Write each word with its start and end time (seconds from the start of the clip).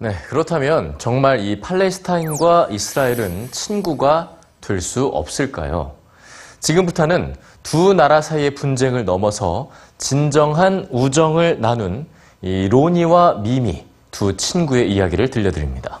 네, 0.00 0.14
그렇다면 0.28 0.94
정말 0.98 1.40
이 1.40 1.60
팔레스타인과 1.60 2.68
이스라엘은 2.70 3.50
친구가 3.50 4.36
될 4.60 4.80
수 4.80 5.06
없을까요? 5.06 5.92
지금부터는 6.60 7.34
두 7.62 7.94
나라 7.94 8.20
사이의 8.20 8.54
분쟁을 8.54 9.04
넘어서 9.04 9.70
진정한 9.96 10.86
우정을 10.90 11.60
나눈 11.60 12.06
이 12.42 12.68
로니와 12.68 13.38
미미 13.42 13.86
두 14.10 14.36
친구의 14.36 14.92
이야기를 14.92 15.30
들려드립니다. 15.30 16.00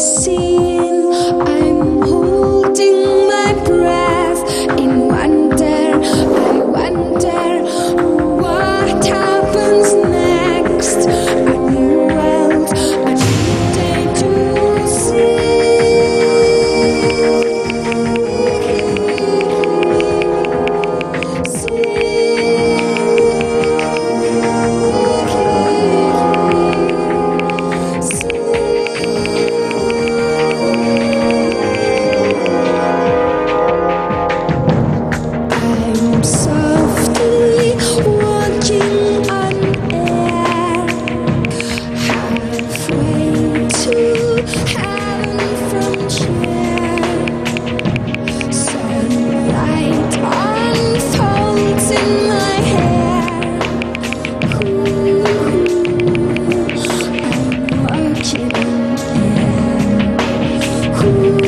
sim. 0.00 0.39
cool. 61.00 61.39